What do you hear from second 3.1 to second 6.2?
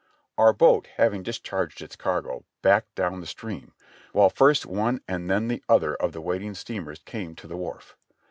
the stream, while first one and then the other of